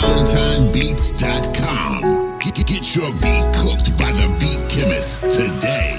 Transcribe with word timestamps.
valentinebeats.com. 0.00 1.98
Get 2.68 2.94
your 2.94 3.10
beat 3.22 3.46
cooked 3.54 3.88
by 3.98 4.12
the 4.12 4.28
beat 4.40 4.68
chemist 4.68 5.22
today. 5.22 5.94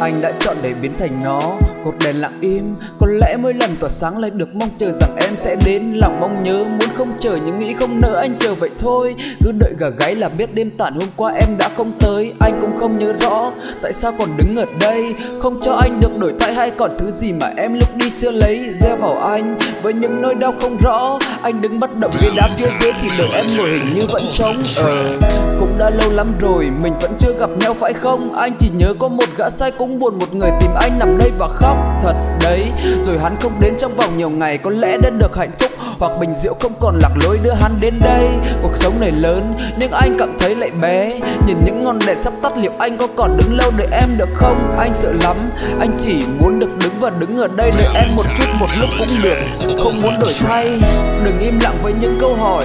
anh 0.00 0.22
đã 0.22 0.32
chọn 0.40 0.56
để 0.62 0.74
biến 0.74 0.92
thành 0.98 1.22
nó 1.24 1.58
cột 1.88 1.94
đèn 2.04 2.20
lặng 2.20 2.38
im, 2.40 2.76
có 3.00 3.06
lẽ 3.06 3.36
mỗi 3.42 3.54
lần 3.54 3.76
tỏa 3.80 3.88
sáng 3.88 4.18
lại 4.18 4.30
được 4.30 4.54
mong 4.54 4.68
chờ 4.78 4.92
rằng 4.92 5.16
em 5.16 5.30
sẽ 5.34 5.56
đến. 5.64 5.92
Lòng 5.94 6.20
mong 6.20 6.44
nhớ, 6.44 6.64
muốn 6.64 6.88
không 6.94 7.12
chờ 7.20 7.38
nhưng 7.44 7.58
nghĩ 7.58 7.74
không 7.74 8.00
nỡ 8.02 8.14
anh 8.20 8.36
chờ 8.38 8.54
vậy 8.54 8.70
thôi. 8.78 9.14
Cứ 9.44 9.52
đợi 9.60 9.74
gà 9.78 9.88
gáy 9.88 10.14
là 10.14 10.28
biết 10.28 10.54
đêm 10.54 10.70
tàn 10.70 10.94
hôm 10.94 11.08
qua 11.16 11.32
em 11.32 11.56
đã 11.58 11.68
không 11.76 11.92
tới. 12.00 12.32
Anh 12.40 12.58
cũng 12.60 12.78
không 12.78 12.98
nhớ 12.98 13.12
rõ 13.20 13.52
tại 13.82 13.92
sao 13.92 14.12
còn 14.18 14.28
đứng 14.38 14.56
ở 14.56 14.64
đây. 14.80 15.14
Không 15.38 15.60
cho 15.62 15.72
anh 15.72 16.00
được 16.00 16.18
đổi 16.18 16.34
thay 16.40 16.54
hay 16.54 16.70
còn 16.70 16.96
thứ 16.98 17.10
gì 17.10 17.32
mà 17.32 17.50
em 17.56 17.74
lúc 17.74 17.96
đi 17.96 18.12
chưa 18.18 18.30
lấy. 18.30 18.70
Gieo 18.80 18.96
vào 18.96 19.18
anh 19.18 19.56
với 19.82 19.94
những 19.94 20.22
nỗi 20.22 20.34
đau 20.34 20.54
không 20.60 20.76
rõ. 20.82 21.18
Anh 21.42 21.62
đứng 21.62 21.80
bất 21.80 21.90
động 22.00 22.12
ghế 22.22 22.30
đá 22.36 22.48
phía 22.56 22.70
dưới 22.80 22.92
chỉ 23.00 23.08
đợi 23.18 23.28
em 23.34 23.46
ngồi 23.56 23.68
hình 23.68 23.94
như 23.94 24.06
vẫn 24.12 24.22
trống. 24.32 24.56
Ờ 24.76 25.18
cũng 25.60 25.78
đã 25.78 25.90
lâu 25.90 26.10
lắm 26.10 26.32
rồi, 26.40 26.70
mình 26.82 26.92
vẫn 27.00 27.12
chưa 27.18 27.32
gặp 27.40 27.50
nhau 27.60 27.74
phải 27.80 27.92
không? 27.92 28.34
Anh 28.34 28.52
chỉ 28.58 28.70
nhớ 28.76 28.94
có 28.98 29.08
một 29.08 29.24
gã 29.36 29.50
sai 29.50 29.70
cũng 29.70 29.98
buồn 29.98 30.18
một 30.18 30.34
người 30.34 30.50
tìm 30.60 30.70
anh 30.80 30.98
nằm 30.98 31.18
đây 31.18 31.30
và 31.38 31.48
khóc 31.48 31.77
thật 32.02 32.14
đấy. 32.42 32.72
Rồi 33.02 33.18
hắn 33.18 33.36
không 33.40 33.52
đến 33.60 33.74
trong 33.78 33.94
vòng 33.96 34.16
nhiều 34.16 34.30
ngày, 34.30 34.58
có 34.58 34.70
lẽ 34.70 34.96
đã 35.02 35.10
được 35.10 35.36
hạnh 35.36 35.50
phúc. 35.58 35.70
Hoặc 35.98 36.12
bình 36.20 36.34
rượu 36.34 36.54
không 36.60 36.72
còn 36.80 36.98
lạc 36.98 37.10
lối 37.22 37.38
đưa 37.42 37.52
hắn 37.52 37.72
đến 37.80 37.94
đây. 38.04 38.28
Cuộc 38.62 38.76
sống 38.76 39.00
này 39.00 39.10
lớn, 39.10 39.54
nhưng 39.78 39.90
anh 39.90 40.16
cảm 40.18 40.28
thấy 40.38 40.54
lại 40.54 40.70
bé. 40.82 41.20
Nhìn 41.46 41.56
những 41.64 41.84
ngọn 41.84 41.98
đèn 42.06 42.22
sắp 42.22 42.32
tắt, 42.42 42.52
liệu 42.56 42.72
anh 42.78 42.98
có 42.98 43.06
còn 43.16 43.36
đứng 43.36 43.56
lâu 43.56 43.70
đợi 43.76 43.88
em 43.92 44.08
được 44.18 44.28
không? 44.34 44.76
Anh 44.78 44.94
sợ 44.94 45.12
lắm. 45.22 45.36
Anh 45.80 45.90
chỉ 45.98 46.22
muốn 46.40 46.58
được 46.58 46.70
đứng 46.82 46.92
và 47.00 47.10
đứng 47.10 47.38
ở 47.38 47.48
đây 47.56 47.72
đợi 47.78 47.88
em 47.94 48.16
một 48.16 48.24
chút, 48.38 48.44
một 48.60 48.68
lúc 48.80 48.90
cũng 48.98 49.08
được. 49.22 49.38
Không 49.78 50.02
muốn 50.02 50.14
đổi 50.20 50.34
thay. 50.46 50.80
Đừng 51.24 51.38
im 51.38 51.60
lặng 51.60 51.78
với 51.82 51.92
những 52.00 52.16
câu 52.20 52.34
hỏi. 52.34 52.64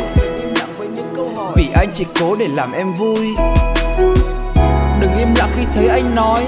Vì 1.55 1.70
anh 1.75 1.89
chỉ 1.94 2.05
cố 2.20 2.36
để 2.36 2.48
làm 2.55 2.72
em 2.72 2.94
vui. 2.94 3.36
Đừng 5.02 5.14
im 5.17 5.27
lặng 5.36 5.50
khi 5.55 5.64
thấy 5.75 5.88
anh 5.88 6.16
nói 6.16 6.45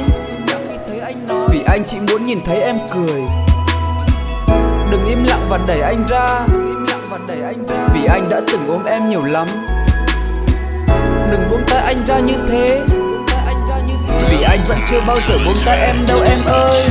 vì 1.56 1.61
anh 1.67 1.84
chỉ 1.88 1.98
muốn 2.09 2.25
nhìn 2.25 2.39
thấy 2.45 2.61
em 2.61 2.78
cười. 2.94 3.22
Đừng 4.92 5.06
im 5.06 5.23
lặng 5.23 5.45
và 5.50 5.59
đẩy 5.67 5.81
anh 5.81 6.03
ra. 6.09 6.45
Vì 7.94 8.06
anh 8.06 8.30
đã 8.30 8.42
từng 8.52 8.67
ôm 8.67 8.84
em 8.86 9.09
nhiều 9.09 9.23
lắm. 9.23 9.47
Đừng 11.31 11.42
buông 11.52 11.62
tay 11.67 11.80
anh 11.80 12.06
ra 12.08 12.20
như 12.20 12.34
thế. 12.47 12.81
Vì 14.30 14.44
anh 14.44 14.59
vẫn 14.67 14.78
chưa 14.88 15.02
bao 15.08 15.17
giờ 15.28 15.38
buông 15.45 15.56
tay 15.66 15.78
em 15.78 15.95
đâu 16.08 16.20
em 16.22 16.39
ơi. 16.45 16.84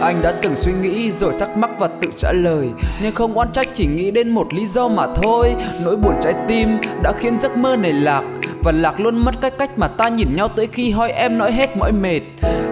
Anh 0.00 0.22
đã 0.22 0.32
từng 0.42 0.56
suy 0.56 0.72
nghĩ 0.72 1.12
rồi 1.12 1.32
thắc 1.40 1.56
mắc 1.56 1.70
và 1.78 1.88
tự 2.00 2.08
trả 2.16 2.32
lời. 2.32 2.68
Nhưng 3.02 3.14
không 3.14 3.34
oán 3.34 3.52
trách 3.52 3.68
chỉ 3.74 3.86
nghĩ 3.86 4.10
đến 4.10 4.30
một 4.30 4.54
lý 4.54 4.66
do 4.66 4.88
mà 4.88 5.06
thôi. 5.22 5.54
Nỗi 5.84 5.96
buồn 5.96 6.14
trái 6.22 6.34
tim 6.48 6.78
đã 7.02 7.12
khiến 7.18 7.40
giấc 7.40 7.56
mơ 7.56 7.76
này 7.76 7.92
lạc. 7.92 8.22
Và 8.62 8.72
lạc 8.72 9.00
luôn 9.00 9.24
mất 9.24 9.34
cái 9.40 9.50
cách 9.50 9.70
mà 9.76 9.88
ta 9.88 10.08
nhìn 10.08 10.36
nhau 10.36 10.48
tới 10.48 10.68
khi 10.72 10.90
hỏi 10.90 11.12
em 11.12 11.38
nói 11.38 11.52
hết 11.52 11.76
mỏi 11.76 11.92
mệt. 11.92 12.20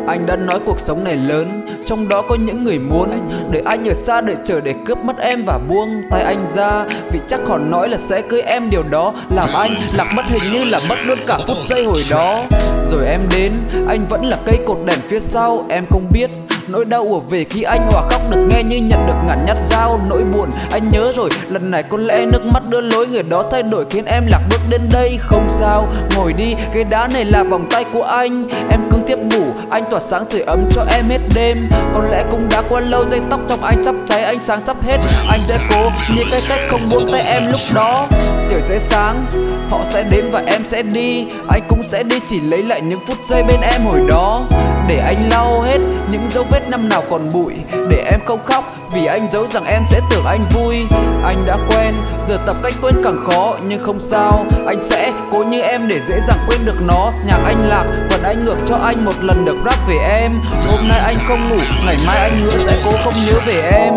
Anh 0.07 0.27
đã 0.27 0.37
nói 0.37 0.61
cuộc 0.65 0.79
sống 0.79 1.05
này 1.05 1.17
lớn, 1.17 1.47
Trong 1.87 2.09
đó 2.09 2.23
có 2.29 2.35
những 2.35 2.65
người 2.65 2.79
muốn 2.79 3.11
Để 3.51 3.63
anh 3.65 3.89
ở 3.89 3.95
xa 3.95 4.21
đợi 4.21 4.37
chờ 4.45 4.61
để 4.61 4.75
cướp 4.87 4.99
mất 4.99 5.19
em 5.19 5.45
và 5.47 5.59
buông 5.69 6.03
tay 6.11 6.23
anh 6.23 6.47
ra. 6.47 6.85
Vì 7.13 7.21
chắc 7.29 7.41
họ 7.47 7.59
nói 7.59 7.89
là 7.89 7.99
sẽ 7.99 8.23
cưới 8.23 8.43
em, 8.43 8.71
điều 8.71 8.83
đó 8.91 9.15
Làm 9.31 9.49
anh 9.55 9.71
lạc 9.95 10.13
mất 10.15 10.25
hình 10.29 10.53
như 10.53 10.65
là 10.65 10.79
mất 10.89 10.99
luôn 11.05 11.19
cả 11.27 11.39
phút 11.47 11.57
giây 11.65 11.85
hồi 11.85 12.05
đó. 12.11 12.45
Rồi 12.87 13.07
em 13.07 13.21
đến, 13.37 13.53
Anh 13.89 14.07
vẫn 14.09 14.25
là 14.25 14.39
cây 14.45 14.59
cột 14.67 14.79
đèn 14.87 14.99
phía 15.09 15.21
sau, 15.21 15.67
Em 15.69 15.85
không 15.91 16.09
biết 16.13 16.31
Nỗi 16.69 16.85
đau 16.85 17.01
ùa 17.01 17.21
về 17.21 17.45
khi 17.45 17.63
anh 17.63 17.81
hòa 17.91 18.03
khóc 18.11 18.21
được 18.31 18.47
nghe 18.51 18.63
như 18.63 18.77
nhận 18.77 19.07
được 19.07 19.15
ngàn 19.27 19.45
nhát 19.47 19.57
dao. 19.67 20.01
Nỗi 20.09 20.23
buồn, 20.33 20.51
anh 20.71 20.89
nhớ 20.89 21.13
rồi, 21.17 21.31
lần 21.49 21.71
này 21.71 21.83
có 21.83 21.99
lẽ 21.99 22.27
nước 22.27 22.45
mắt 22.45 22.63
đưa 22.69 22.81
lối 22.81 23.07
người 23.07 23.23
đó 23.23 23.45
thay 23.51 23.63
đổi 23.63 23.87
khiến 23.91 24.05
em 24.05 24.23
lạc 24.27 24.41
bước 24.51 24.61
đến 24.69 24.81
đây. 24.93 25.19
Không 25.21 25.47
sao, 25.51 25.87
ngồi 26.17 26.33
đi, 26.33 26.55
cái 26.75 26.85
đá 26.85 27.07
này 27.07 27.25
là 27.25 27.43
vòng 27.43 27.67
tay 27.71 27.85
của 27.93 28.03
anh. 28.03 28.45
Em 28.71 28.81
cứ 28.91 28.99
tiếp 29.07 29.19
ngủ, 29.19 29.45
anh 29.71 29.85
tỏa 29.91 30.01
sáng 30.01 30.31
sưởi 30.31 30.41
ấm 30.41 30.59
cho 30.73 30.85
em 30.91 31.05
hết 31.09 31.21
đêm. 31.35 31.69
Có 31.95 32.03
lẽ 32.11 32.25
cũng 32.31 32.49
đã 32.51 32.63
qua 32.69 32.81
lâu, 32.81 33.05
dây 33.05 33.21
tóc 33.31 33.41
trong 33.49 33.63
anh 33.65 33.85
sắp 33.85 33.95
cháy, 34.07 34.25
ánh 34.25 34.45
sáng 34.45 34.61
sắp 34.67 34.77
hết. 34.83 34.99
Anh 35.29 35.41
sẽ 35.45 35.59
cố, 35.71 35.91
như 36.15 36.23
cái 36.31 36.41
cách 36.49 36.61
không 36.71 36.89
buông 36.91 37.09
tay 37.13 37.21
em 37.21 37.43
lúc 37.51 37.61
đó. 37.75 38.07
Trời 38.51 38.61
sẽ 38.65 38.79
sáng, 38.79 39.27
họ 39.71 39.79
sẽ 39.85 40.03
đến 40.11 40.25
và 40.31 40.43
em 40.47 40.63
sẽ 40.69 40.83
đi. 40.83 41.27
Anh 41.49 41.63
cũng 41.69 41.83
sẽ 41.83 42.03
đi, 42.03 42.21
chỉ 42.27 42.41
lấy 42.41 42.63
lại 42.63 42.81
những 42.81 43.01
phút 43.07 43.17
giây 43.25 43.43
bên 43.43 43.61
em 43.61 43.81
hồi 43.85 44.01
đó. 44.09 44.43
Để 44.89 44.99
anh 44.99 45.29
lau 45.31 45.61
hết 45.61 45.79
những 46.11 46.29
dấu 46.29 46.45
vết 46.51 46.58
năm 46.71 46.89
nào 46.89 47.03
còn 47.11 47.29
bụi. 47.35 47.55
Để 47.91 48.09
em 48.11 48.21
không 48.27 48.41
khóc 48.45 48.65
vì 48.95 49.07
anh 49.07 49.31
giấu 49.31 49.47
rằng 49.47 49.65
em 49.65 49.83
sẽ 49.89 50.01
tưởng 50.11 50.25
anh 50.25 50.45
vui. 50.55 50.77
Anh 51.25 51.37
đã 51.47 51.57
quen, 51.69 51.95
giờ 52.29 52.39
tập 52.47 52.57
cách 52.63 52.75
quên 52.83 52.95
càng 53.05 53.17
khó 53.17 53.59
Nhưng 53.69 53.83
không 53.83 54.01
sao, 54.01 54.47
anh 54.67 54.85
sẽ 54.85 55.13
cố 55.31 55.45
như 55.45 55.61
em 55.61 55.89
để 55.89 56.01
dễ 56.01 56.21
dàng 56.29 56.39
quên 56.49 56.61
được 56.67 56.77
nó. 56.87 57.13
Nhạc 57.27 57.41
anh 57.45 57.65
lạc, 57.69 58.07
phần 58.11 58.23
anh 58.23 58.45
ngược 58.45 58.59
cho 58.67 58.77
anh 58.77 59.05
một 59.05 59.15
lần 59.23 59.45
được 59.45 59.57
rap 59.65 59.89
về 59.89 59.97
em. 60.11 60.33
Hôm 60.67 60.89
nay 60.89 60.99
anh 60.99 61.17
không 61.29 61.49
ngủ, 61.49 61.63
ngày 61.87 61.97
mai 62.07 62.19
anh 62.19 62.41
hứa 62.41 62.59
sẽ 62.59 62.77
cố 62.85 62.91
không 63.05 63.15
nhớ 63.27 63.41
về 63.47 63.61
em. 63.73 63.95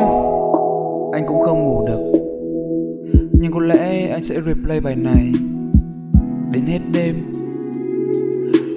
Anh 1.13 1.23
cũng 1.27 1.41
không 1.41 1.63
ngủ 1.63 1.87
được. 1.87 2.11
Nhưng 3.41 3.51
có 3.53 3.59
lẽ 3.59 4.09
anh 4.11 4.21
sẽ 4.21 4.35
replay 4.45 4.79
bài 4.79 4.95
này 4.95 5.31
Đến 6.51 6.65
hết 6.65 6.79
đêm. 6.93 7.15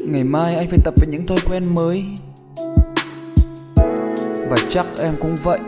Ngày 0.07 0.25
mai 0.25 0.55
anh 0.55 0.67
phải 0.71 0.79
tập 0.85 0.95
với 0.97 1.09
những 1.09 1.27
thói 1.27 1.39
quen 1.49 1.75
mới. 1.75 2.05
Và 4.51 4.57
chắc 4.69 4.87
em 4.99 5.15
cũng 5.21 5.37
vậy. 5.43 5.59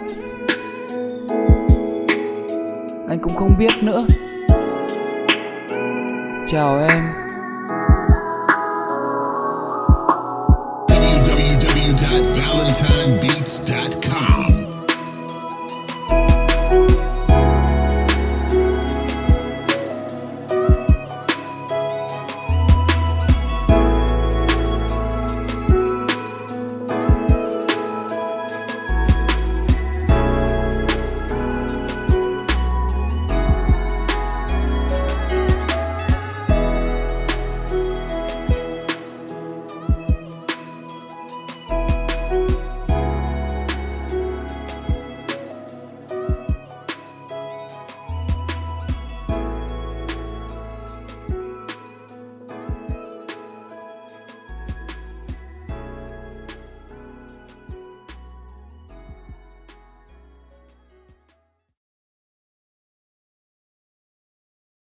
Anh 3.09 3.19
cũng 3.23 3.37
không 3.37 3.51
biết 3.59 3.73
nữa. 3.83 4.05
Chào 6.47 6.79
em. 6.89 7.09
Www.valentinebeats.com. 10.89 13.86